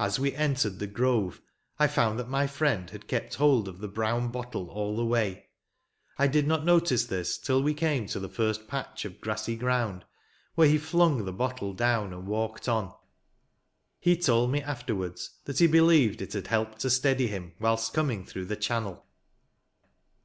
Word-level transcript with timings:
As 0.00 0.18
we 0.18 0.34
entered 0.34 0.80
the 0.80 0.88
grove 0.88 1.40
I 1.78 1.86
found 1.86 2.18
that 2.18 2.28
my 2.28 2.48
friend 2.48 2.90
had 2.90 3.06
kept 3.06 3.36
hold 3.36 3.68
of 3.68 3.78
the 3.78 3.86
brown 3.86 4.32
bottle 4.32 4.68
all 4.68 4.96
the 4.96 5.04
way. 5.06 5.46
I 6.18 6.26
did 6.26 6.48
not 6.48 6.64
notice 6.64 7.04
this 7.06 7.38
till 7.38 7.62
we 7.62 7.72
came 7.72 8.06
to 8.08 8.18
the 8.18 8.28
first 8.28 8.66
patch 8.66 9.04
of 9.04 9.20
grassy 9.20 9.54
ground, 9.54 10.06
where 10.56 10.66
he 10.66 10.76
flung 10.76 11.24
the 11.24 11.32
bottle 11.32 11.72
down 11.72 12.12
and 12.12 12.26
walked 12.26 12.68
on, 12.68 12.94
He 14.00 14.16
told 14.16 14.50
me 14.50 14.60
afterwards 14.60 15.36
that 15.44 15.60
he 15.60 15.68
believed 15.68 16.20
it 16.20 16.32
had 16.32 16.48
helped 16.48 16.80
to 16.80 16.90
steady 16.90 17.28
him 17.28 17.52
whilst 17.60 17.94
coming 17.94 18.24
through 18.26 18.46
the 18.46 18.56
channel. 18.56 19.06